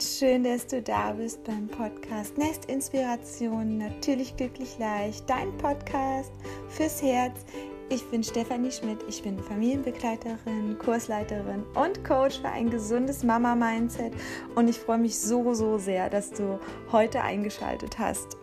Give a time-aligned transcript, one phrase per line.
[0.00, 6.32] und schön, dass du da bist beim Podcast Nest Inspiration, natürlich glücklich leicht, dein Podcast
[6.70, 7.44] fürs Herz.
[7.90, 14.14] Ich bin Stefanie Schmidt, ich bin Familienbegleiterin, Kursleiterin und Coach für ein gesundes Mama-Mindset
[14.54, 16.58] und ich freue mich so, so sehr, dass du
[16.92, 18.38] heute eingeschaltet hast.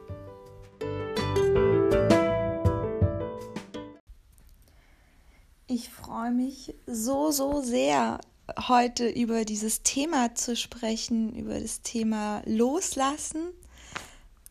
[5.66, 8.20] Ich freue mich so, so sehr,
[8.57, 13.53] heute über dieses Thema zu sprechen, über das Thema Loslassen.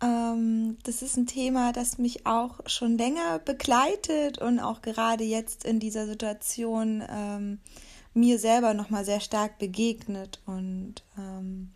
[0.02, 5.64] Ähm, das ist ein Thema, das mich auch schon länger begleitet und auch gerade jetzt
[5.64, 7.59] in dieser Situation ähm,
[8.14, 10.41] mir selber nochmal sehr stark begegnet.
[10.47, 11.73] Und ähm,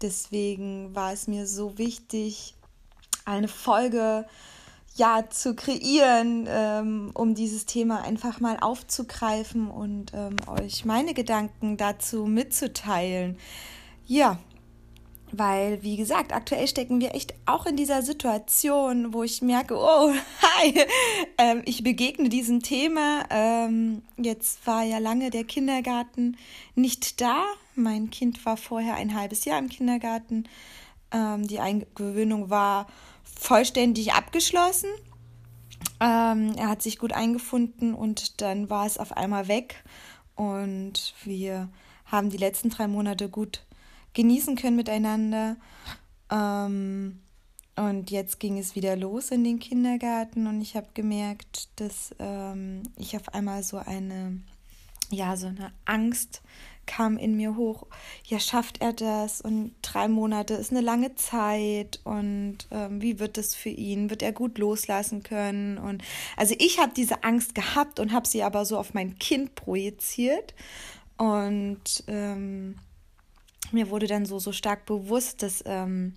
[0.00, 2.54] deswegen war es mir so wichtig,
[3.24, 4.51] eine Folge äh,
[4.96, 11.76] ja, zu kreieren, ähm, um dieses Thema einfach mal aufzugreifen und ähm, euch meine Gedanken
[11.76, 13.38] dazu mitzuteilen.
[14.06, 14.38] Ja,
[15.34, 20.12] weil, wie gesagt, aktuell stecken wir echt auch in dieser Situation, wo ich merke, oh,
[20.42, 20.84] hi,
[21.38, 23.24] ähm, ich begegne diesem Thema.
[23.30, 26.36] Ähm, jetzt war ja lange der Kindergarten
[26.74, 27.44] nicht da.
[27.74, 30.44] Mein Kind war vorher ein halbes Jahr im Kindergarten.
[31.10, 32.86] Ähm, die Eingewöhnung war
[33.38, 34.88] vollständig abgeschlossen.
[36.00, 39.84] Ähm, er hat sich gut eingefunden und dann war es auf einmal weg.
[40.34, 41.68] Und wir
[42.06, 43.64] haben die letzten drei Monate gut
[44.14, 45.56] genießen können miteinander.
[46.30, 47.20] Ähm,
[47.76, 52.82] und jetzt ging es wieder los in den Kindergarten und ich habe gemerkt, dass ähm,
[52.96, 54.40] ich auf einmal so eine,
[55.10, 56.42] ja, so eine Angst
[56.86, 57.86] kam in mir hoch,
[58.24, 59.40] ja, schafft er das?
[59.40, 64.10] Und drei Monate ist eine lange Zeit und ähm, wie wird das für ihn?
[64.10, 65.78] Wird er gut loslassen können?
[65.78, 66.02] Und
[66.36, 70.54] also ich habe diese Angst gehabt und habe sie aber so auf mein Kind projiziert.
[71.16, 72.76] Und ähm,
[73.70, 76.14] mir wurde dann so, so stark bewusst, dass ähm,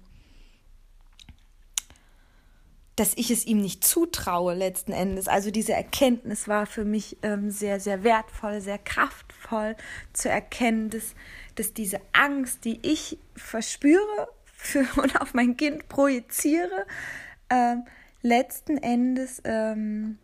[2.95, 5.27] dass ich es ihm nicht zutraue letzten Endes.
[5.27, 9.75] Also diese Erkenntnis war für mich ähm, sehr, sehr wertvoll, sehr kraftvoll
[10.13, 11.13] zu erkennen, dass,
[11.55, 16.85] dass diese Angst, die ich verspüre für, und auf mein Kind projiziere,
[17.49, 17.85] ähm,
[18.21, 20.17] letzten Endes ähm,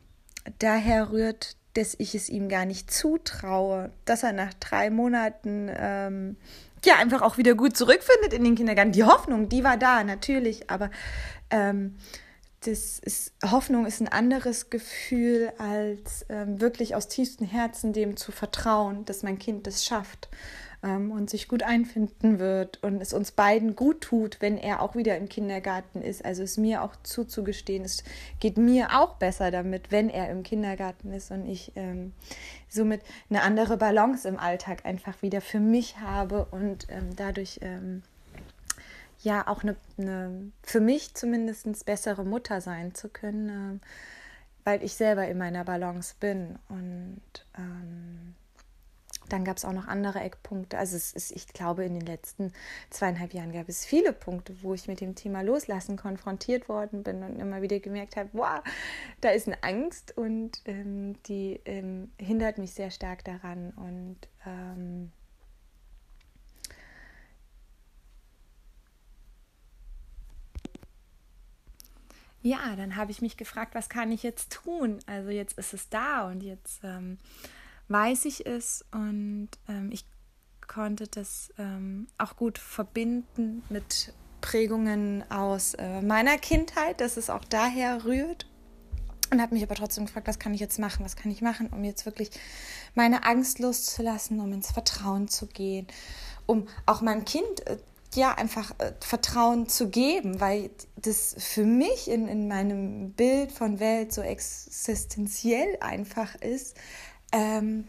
[0.60, 6.38] daher rührt, dass ich es ihm gar nicht zutraue, dass er nach drei Monaten ähm,
[6.84, 8.92] ja einfach auch wieder gut zurückfindet in den Kindergarten.
[8.92, 10.90] Die Hoffnung, die war da natürlich, aber
[11.50, 11.96] ähm,
[12.62, 18.32] das ist, Hoffnung ist ein anderes Gefühl, als ähm, wirklich aus tiefstem Herzen dem zu
[18.32, 20.30] vertrauen, dass mein Kind das schafft
[20.84, 24.96] ähm, und sich gut einfinden wird und es uns beiden gut tut, wenn er auch
[24.96, 26.24] wieder im Kindergarten ist.
[26.24, 28.04] Also es mir auch zuzugestehen, es
[28.40, 32.14] geht mir auch besser damit, wenn er im Kindergarten ist und ich ähm,
[32.70, 33.02] somit
[33.32, 38.04] eine andere Balance im Alltag einfach wieder für mich habe und ähm, dadurch ähm,
[39.24, 43.86] ja auch eine, eine für mich zumindest bessere Mutter sein zu können, äh,
[44.64, 46.60] weil ich selber in meiner Balance bin.
[46.70, 47.22] Und
[47.58, 48.36] ähm,
[49.30, 50.78] dann gab es auch noch andere Eckpunkte.
[50.78, 52.52] Also es ist, ich glaube, in den letzten
[52.90, 57.24] zweieinhalb Jahren gab es viele Punkte, wo ich mit dem Thema Loslassen konfrontiert worden bin
[57.24, 58.62] und immer wieder gemerkt habe, wow,
[59.22, 63.72] da ist eine Angst und ähm, die ähm, hindert mich sehr stark daran.
[63.72, 65.12] Und ähm,
[72.42, 75.00] ja, dann habe ich mich gefragt, was kann ich jetzt tun?
[75.06, 77.18] Also jetzt ist es da und jetzt ähm,
[77.88, 80.06] weiß ich es und ähm, ich
[80.68, 87.46] konnte das ähm, auch gut verbinden mit Prägungen aus äh, meiner Kindheit, dass es auch
[87.46, 88.48] daher rührt.
[89.32, 91.06] Und habe mich aber trotzdem gefragt, was kann ich jetzt machen?
[91.06, 92.32] Was kann ich machen, um jetzt wirklich
[92.96, 95.88] meine Angst loszulassen, um ins Vertrauen zu gehen,
[96.48, 97.78] um auch meinem Kind äh,
[98.16, 103.80] ja, einfach äh, Vertrauen zu geben, weil das für mich in, in meinem Bild von
[103.80, 106.78] Welt so existenziell einfach ist,
[107.32, 107.86] ähm,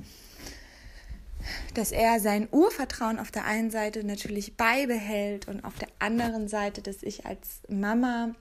[1.74, 6.82] dass er sein Urvertrauen auf der einen Seite natürlich beibehält und auf der anderen Seite,
[6.82, 8.34] dass ich als Mama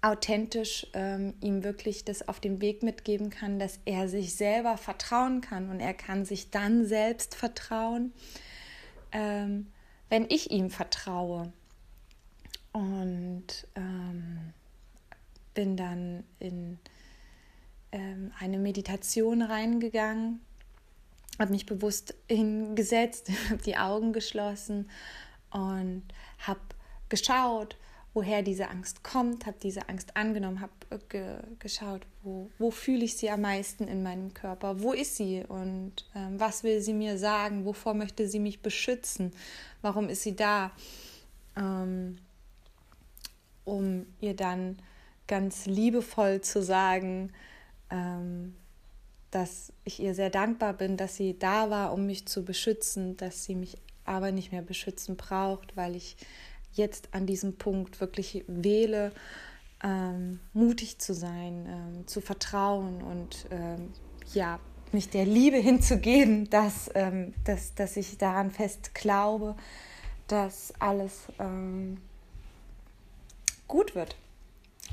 [0.00, 5.40] authentisch ähm, ihm wirklich das auf den Weg mitgeben kann, dass er sich selber vertrauen
[5.42, 8.12] kann und er kann sich dann selbst vertrauen.
[9.12, 9.71] Ähm,
[10.12, 11.54] wenn ich ihm vertraue.
[12.72, 14.52] Und ähm,
[15.54, 16.78] bin dann in
[17.92, 20.42] ähm, eine Meditation reingegangen,
[21.38, 24.90] habe mich bewusst hingesetzt, habe die Augen geschlossen
[25.50, 26.02] und
[26.40, 26.60] habe
[27.08, 27.78] geschaut,
[28.14, 33.04] woher diese Angst kommt, habe diese Angst angenommen, habe äh, ge geschaut, wo, wo fühle
[33.04, 35.44] ich sie am meisten in meinem Körper, wo ist sie?
[35.46, 39.32] Und ähm, was will sie mir sagen, wovor möchte sie mich beschützen,
[39.80, 40.72] warum ist sie da,
[41.56, 42.18] ähm,
[43.64, 44.78] um ihr dann
[45.26, 47.32] ganz liebevoll zu sagen,
[47.90, 48.54] ähm,
[49.30, 53.44] dass ich ihr sehr dankbar bin, dass sie da war, um mich zu beschützen, dass
[53.44, 56.16] sie mich aber nicht mehr beschützen braucht, weil ich
[56.72, 59.12] jetzt an diesem Punkt wirklich wähle,
[59.82, 63.92] ähm, mutig zu sein, ähm, zu vertrauen und ähm,
[64.32, 64.60] ja,
[64.92, 69.56] mich der Liebe hinzugeben, dass, ähm, dass, dass ich daran fest glaube,
[70.28, 72.00] dass alles ähm,
[73.68, 74.16] gut wird.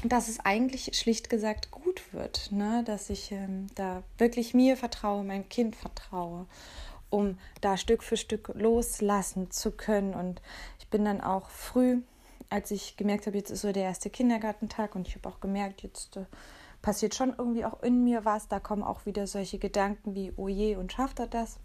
[0.04, 2.84] Dass es eigentlich schlicht gesagt gut wird, ne?
[2.86, 6.46] dass ich ähm, da wirklich mir vertraue, meinem Kind vertraue,
[7.10, 10.14] um da Stück für Stück loslassen zu können.
[10.14, 10.42] Und
[10.90, 12.02] bin dann auch früh,
[12.50, 15.84] als ich gemerkt habe, jetzt ist so der erste Kindergartentag und ich habe auch gemerkt,
[15.84, 16.26] jetzt äh,
[16.82, 18.48] passiert schon irgendwie auch in mir was.
[18.48, 21.60] Da kommen auch wieder solche Gedanken wie, oh je, und schafft er das?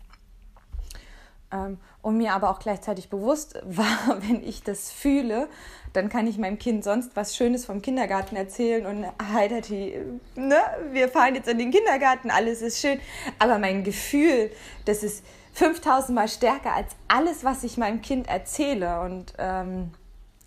[1.55, 5.49] Ähm, und mir aber auch gleichzeitig bewusst war, wenn ich das fühle,
[5.93, 9.97] dann kann ich meinem Kind sonst was Schönes vom Kindergarten erzählen und Heidati,
[10.35, 10.57] ne,
[10.91, 12.99] wir fahren jetzt in den Kindergarten, alles ist schön.
[13.39, 14.51] Aber mein Gefühl,
[14.87, 15.25] das ist
[15.55, 19.01] 5000 Mal stärker als alles, was ich meinem Kind erzähle.
[19.03, 19.93] Und ähm,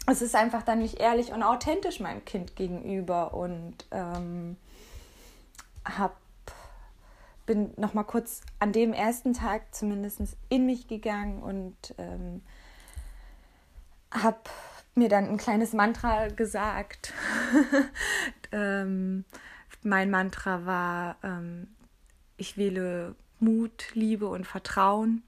[0.06, 3.34] es ist einfach dann nicht ehrlich und authentisch meinem Kind gegenüber.
[3.34, 4.58] Und ähm,
[5.86, 6.18] hab,
[7.48, 12.44] bin noch mal kurz an dem ersten Tag zumindest in mich gegangen und ähm,
[14.12, 14.38] habe
[14.94, 17.14] mir dann ein kleines Mantra gesagt.
[18.52, 19.26] ähm,
[19.82, 21.68] mein Mantra war, ähm,
[22.36, 25.24] ich wähle Mut, Liebe und Vertrauen.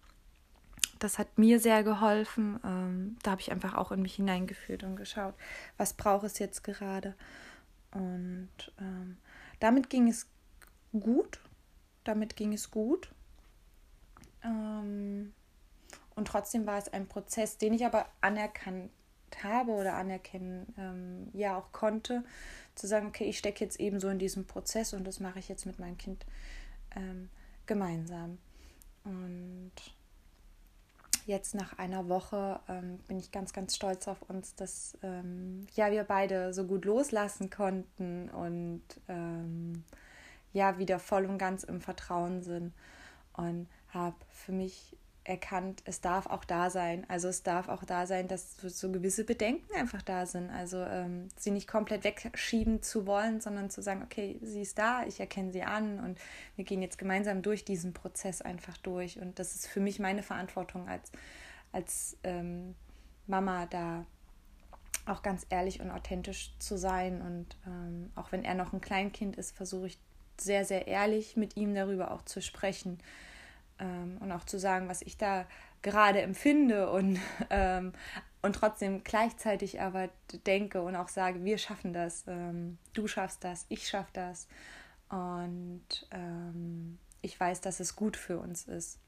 [1.00, 2.60] Das hat mir sehr geholfen.
[2.66, 5.36] Ähm, da habe ich einfach auch in mich hineingefühlt und geschaut,
[5.78, 7.16] was braucht es jetzt gerade.
[7.92, 8.50] Und
[8.80, 9.18] ähm,
[9.60, 10.28] damit ging es
[10.92, 11.40] gut.
[12.04, 13.12] Damit ging es gut.
[14.44, 15.34] Ähm,
[16.16, 18.92] und trotzdem war es ein Prozess, den ich aber anerkannt
[19.44, 22.24] habe oder anerkennen ähm, ja auch konnte,
[22.76, 25.50] zu sagen, okay, ich stecke jetzt eben so in diesem Prozess und das mache ich
[25.50, 26.26] jetzt mit meinem Kind
[26.96, 27.30] ähm,
[27.66, 28.38] gemeinsam.
[29.04, 29.72] Und
[31.26, 35.92] jetzt nach einer Woche ähm, bin ich ganz, ganz stolz auf uns, dass ähm, ja
[35.92, 39.84] wir beide so gut loslassen konnten und ähm,
[40.54, 42.74] ja wieder voll und ganz im Vertrauen sind
[43.34, 44.98] und habe für mich
[45.30, 47.06] erkannt, es darf auch da sein.
[47.08, 50.50] Also es darf auch da sein, dass so gewisse Bedenken einfach da sind.
[50.50, 55.04] Also ähm, sie nicht komplett wegschieben zu wollen, sondern zu sagen, okay, sie ist da,
[55.06, 56.20] ich erkenne sie an und
[56.56, 59.20] wir gehen jetzt gemeinsam durch diesen Prozess einfach durch.
[59.20, 61.12] Und das ist für mich meine Verantwortung als,
[61.72, 62.76] als ähm,
[63.28, 64.06] Mama da
[65.06, 67.22] auch ganz ehrlich und authentisch zu sein.
[67.22, 70.00] Und ähm, auch wenn er noch ein Kleinkind ist, versuche ich
[70.42, 73.00] sehr, sehr ehrlich mit ihm darüber auch zu sprechen
[73.80, 75.46] ähm, und auch zu sagen, was ich da
[75.82, 77.20] gerade empfinde und,
[77.50, 77.94] ähm,
[78.42, 80.10] und trotzdem gleichzeitig aber
[80.46, 84.48] denke und auch sage, wir schaffen das, ähm, du schaffst das, ich schaff das
[85.10, 89.00] und ähm, ich weiß, dass es gut für uns ist,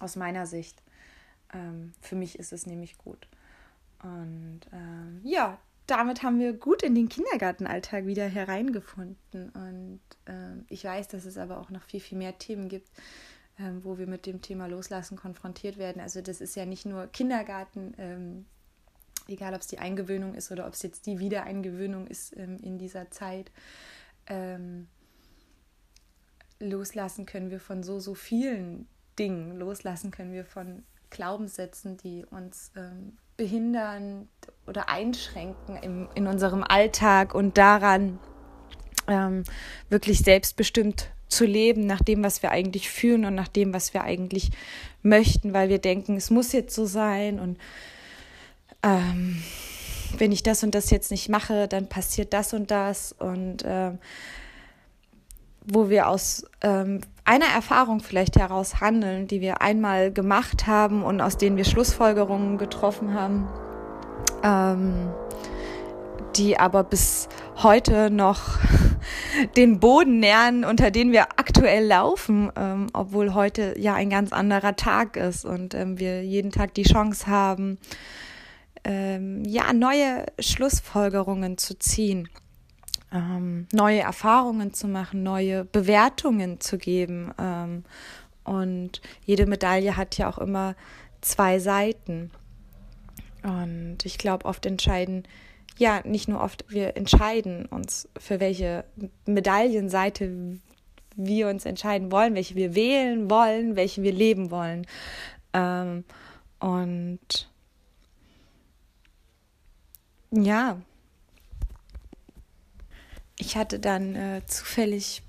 [0.00, 0.82] aus meiner Sicht.
[1.52, 3.28] Ähm, für mich ist es nämlich gut.
[4.02, 5.58] Und ähm, ja,
[5.92, 9.50] damit haben wir gut in den Kindergartenalltag wieder hereingefunden.
[9.50, 10.00] Und
[10.68, 12.88] ich weiß, dass es aber auch noch viel, viel mehr Themen gibt,
[13.58, 16.00] ähm, wo wir mit dem Thema Loslassen konfrontiert werden.
[16.00, 18.46] Also das ist ja nicht nur Kindergarten, ähm,
[19.28, 22.78] egal ob es die Eingewöhnung ist oder ob es jetzt die Wiedereingewöhnung ist ähm, in
[22.78, 23.52] dieser Zeit.
[24.26, 24.88] Ähm,
[26.60, 29.56] loslassen können wir von so, so vielen Dingen.
[29.58, 34.28] Loslassen können wir von Glaubenssätzen, die uns ähm, behindern
[34.66, 38.18] oder einschränken im, in unserem Alltag und daran
[39.08, 39.44] ähm,
[39.88, 44.04] wirklich selbstbestimmt zu leben, nach dem, was wir eigentlich fühlen und nach dem, was wir
[44.04, 44.50] eigentlich
[45.02, 47.58] möchten, weil wir denken, es muss jetzt so sein und
[48.82, 49.42] ähm,
[50.18, 53.98] wenn ich das und das jetzt nicht mache, dann passiert das und das und ähm,
[55.64, 57.00] wo wir aus ähm,
[57.32, 62.58] einer Erfahrung vielleicht heraus handeln, die wir einmal gemacht haben und aus denen wir Schlussfolgerungen
[62.58, 63.48] getroffen haben,
[64.42, 65.08] ähm,
[66.36, 67.30] die aber bis
[67.62, 68.58] heute noch
[69.56, 74.76] den Boden nähern, unter den wir aktuell laufen, ähm, obwohl heute ja ein ganz anderer
[74.76, 77.78] Tag ist und ähm, wir jeden Tag die Chance haben,
[78.84, 82.28] ähm, ja, neue Schlussfolgerungen zu ziehen,
[83.12, 87.32] ähm, neue Erfahrungen zu machen, neue Bewertungen zu geben.
[87.38, 87.84] Ähm,
[88.44, 90.74] und jede Medaille hat ja auch immer
[91.20, 92.30] zwei Seiten.
[93.42, 95.24] Und ich glaube, oft entscheiden
[95.78, 98.84] ja, nicht nur oft, wir entscheiden uns, für welche
[99.26, 100.58] Medaillenseite
[101.16, 104.86] wir uns entscheiden wollen, welche wir wählen wollen, welche wir leben wollen.
[105.52, 106.04] Ähm,
[106.60, 107.50] und
[110.30, 110.80] ja,
[113.38, 115.22] ich hatte dann äh, zufällig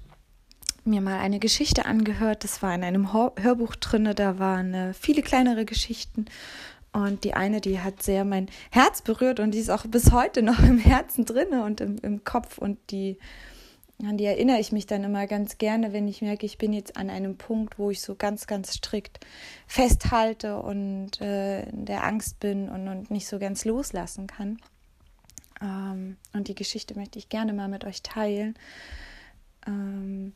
[0.86, 2.44] mir mal eine Geschichte angehört.
[2.44, 6.26] Das war in einem Hörbuch drin, da waren äh, viele kleinere Geschichten.
[6.92, 10.44] Und die eine, die hat sehr mein Herz berührt und die ist auch bis heute
[10.44, 12.60] noch im Herzen drin und im, im Kopf.
[12.60, 13.18] Und die,
[14.04, 16.96] an die erinnere ich mich dann immer ganz gerne, wenn ich merke, ich bin jetzt
[16.96, 19.20] an einem Punkt, wo ich so ganz, ganz strikt
[19.66, 24.60] festhalte und äh, in der Angst bin und, und nicht so ganz loslassen kann.
[25.64, 28.56] Ähm, und die Geschichte möchte ich gerne mal mit euch teilen.
[29.66, 30.34] Ähm,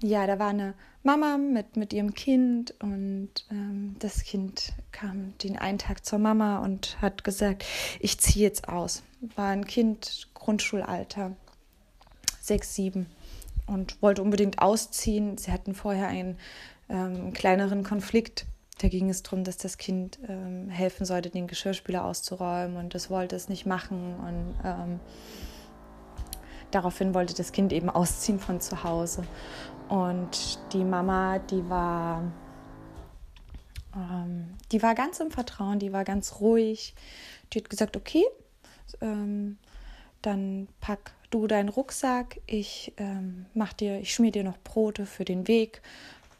[0.00, 5.58] ja, da war eine Mama mit, mit ihrem Kind und ähm, das Kind kam den
[5.58, 7.64] einen Tag zur Mama und hat gesagt,
[8.00, 9.02] ich ziehe jetzt aus.
[9.36, 11.36] War ein Kind Grundschulalter,
[12.40, 13.06] sechs, sieben
[13.66, 15.38] und wollte unbedingt ausziehen.
[15.38, 16.36] Sie hatten vorher einen
[16.88, 18.46] ähm, kleineren Konflikt.
[18.82, 23.10] Da ging es darum, dass das Kind ähm, helfen sollte, den Geschirrspüler auszuräumen und das
[23.10, 25.00] wollte es nicht machen und ähm,
[26.72, 29.22] daraufhin wollte das Kind eben ausziehen von zu Hause.
[29.88, 32.24] Und die Mama, die war,
[33.94, 36.96] ähm, die war ganz im Vertrauen, die war ganz ruhig.
[37.52, 38.24] Die hat gesagt, okay,
[39.00, 39.58] ähm,
[40.22, 45.24] dann pack du deinen Rucksack, ich ähm, mach dir, ich schmier dir noch Brote für
[45.24, 45.82] den Weg,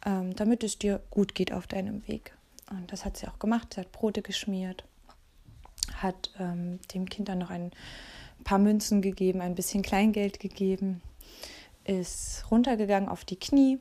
[0.04, 2.34] ähm, damit es dir gut geht auf deinem Weg.
[2.70, 3.74] Und das hat sie auch gemacht.
[3.74, 4.84] Sie hat Brote geschmiert,
[5.94, 7.70] hat ähm, dem Kind dann noch ein
[8.44, 11.02] paar Münzen gegeben, ein bisschen Kleingeld gegeben
[11.84, 13.78] ist runtergegangen auf die Knie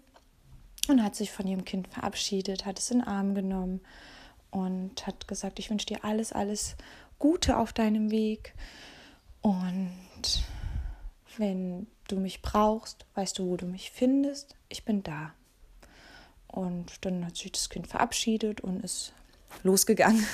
[0.87, 3.81] und hat sich von ihrem Kind verabschiedet, hat es in den Arm genommen
[4.49, 6.75] und hat gesagt, ich wünsche dir alles, alles
[7.19, 8.53] Gute auf deinem Weg
[9.41, 10.43] und
[11.37, 15.33] wenn du mich brauchst, weißt du, wo du mich findest, ich bin da.
[16.51, 19.13] Und dann hat sich das Kind verabschiedet und ist
[19.63, 20.25] losgegangen.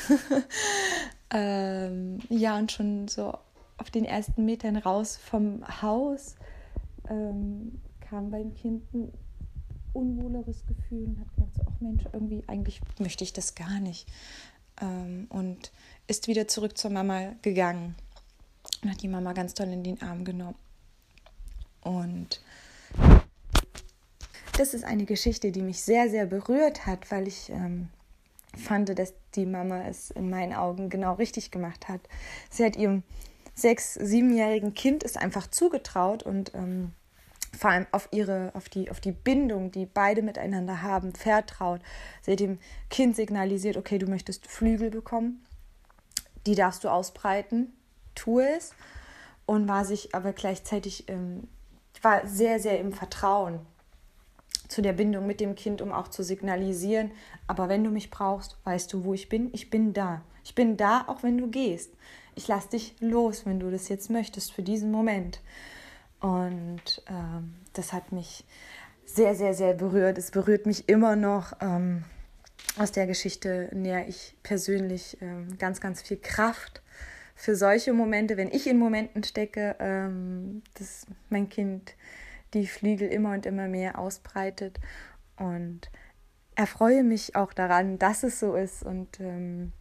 [1.32, 3.38] ähm, ja, und schon so
[3.78, 6.36] auf den ersten Metern raus vom Haus
[7.10, 9.12] ähm, kam beim Kind ein
[9.94, 14.08] unwohleres Gefühl und hat gedacht, so, ach Mensch, irgendwie eigentlich möchte ich das gar nicht.
[14.82, 15.72] Ähm, und
[16.08, 17.96] ist wieder zurück zur Mama gegangen
[18.84, 20.58] und hat die Mama ganz doll in den Arm genommen.
[21.82, 22.42] Und
[24.60, 27.90] das ist eine Geschichte, die mich sehr, sehr berührt hat, weil ich ähm,
[28.56, 32.02] fand, dass die Mama es in meinen Augen genau richtig gemacht hat.
[32.50, 33.04] Sie hat ihrem
[33.54, 36.92] sechs-, siebenjährigen Kind ist einfach zugetraut und ähm,
[37.58, 41.82] vor allem auf ihre, auf die, auf die Bindung, die beide miteinander haben, vertraut.
[42.22, 42.60] Sie hat dem
[42.90, 45.44] Kind signalisiert, okay, du möchtest Flügel bekommen,
[46.46, 47.74] die darfst du ausbreiten,
[48.16, 48.74] tu es.
[49.46, 51.48] Und war sich aber gleichzeitig, ähm,
[52.02, 53.62] war sehr, sehr im Vertrauen
[54.68, 57.12] zu der Bindung mit dem Kind, um auch zu signalisieren,
[57.48, 60.22] aber wenn du mich brauchst, weißt du, wo ich bin, ich bin da.
[60.44, 61.92] Ich bin da, auch wenn du gehst
[62.38, 65.42] ich lasse dich los, wenn du das jetzt möchtest, für diesen Moment.
[66.20, 68.46] Und ähm, das hat mich
[69.06, 70.20] sehr, sehr, sehr berührt.
[70.20, 71.54] Es berührt mich immer noch.
[71.62, 72.04] Ähm,
[72.78, 76.84] aus der Geschichte näher ich persönlich ähm, ganz, ganz viel Kraft
[77.36, 81.96] für solche Momente, wenn ich in Momenten stecke, ähm, dass mein Kind
[82.54, 84.80] die Flügel immer und immer mehr ausbreitet.
[85.38, 85.90] Und
[86.56, 89.74] erfreue mich auch daran, dass es so ist und ähm,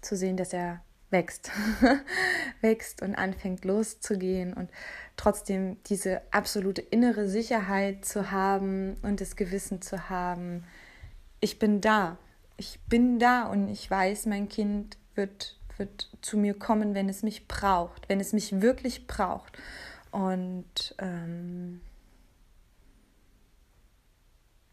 [0.00, 1.50] zu sehen, dass er wächst,
[2.60, 4.70] wächst und anfängt loszugehen und
[5.16, 10.64] trotzdem diese absolute innere Sicherheit zu haben und das Gewissen zu haben,
[11.40, 12.18] ich bin da,
[12.56, 17.22] ich bin da und ich weiß, mein Kind wird, wird zu mir kommen, wenn es
[17.22, 19.56] mich braucht, wenn es mich wirklich braucht.
[20.10, 21.80] Und ähm,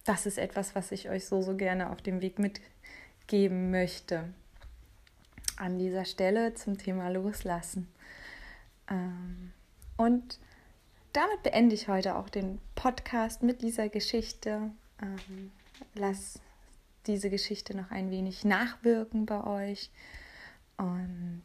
[0.05, 4.29] das ist etwas, was ich euch so, so gerne auf dem Weg mitgeben möchte
[5.57, 7.87] an dieser Stelle zum Thema Loslassen.
[8.89, 9.51] Ähm,
[9.97, 10.39] und
[11.13, 14.69] damit beende ich heute auch den Podcast mit dieser Geschichte.
[15.01, 15.51] Ähm,
[15.93, 16.39] lass
[17.07, 19.89] diese Geschichte noch ein wenig nachwirken bei euch.
[20.77, 21.43] Und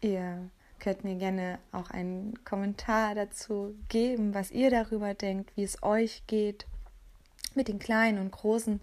[0.00, 0.50] ihr
[0.82, 6.24] könnt mir gerne auch einen Kommentar dazu geben, was ihr darüber denkt, wie es euch
[6.26, 6.66] geht
[7.54, 8.80] mit den kleinen und großen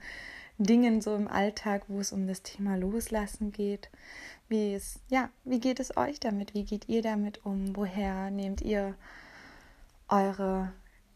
[0.57, 3.89] Dingen so im Alltag, wo es um das Thema Loslassen geht.
[4.47, 6.53] Wie es, ja, wie geht es euch damit?
[6.53, 7.75] Wie geht ihr damit um?
[7.75, 8.95] Woher nehmt ihr
[10.07, 10.71] eure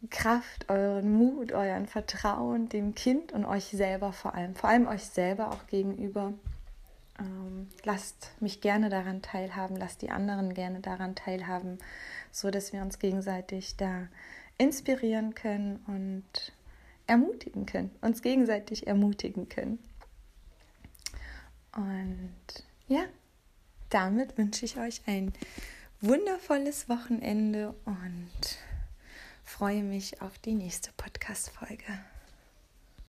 [0.10, 5.06] Kraft, euren Mut, euren Vertrauen dem Kind und euch selber vor allem, vor allem euch
[5.06, 6.34] selber auch gegenüber?
[7.24, 11.80] Ähm, lasst mich gerne daran teilhaben, lasst die anderen gerne daran teilhaben,
[12.32, 14.08] so dass wir uns gegenseitig da
[14.58, 16.54] inspirieren können und
[17.08, 19.80] ermutigen können, uns gegenseitig ermutigen können.
[21.76, 23.04] Und ja,
[23.90, 25.34] damit wünsche ich euch ein
[26.02, 28.58] wundervolles Wochenende und
[29.44, 32.00] freue mich auf die nächste Podcast-Folge.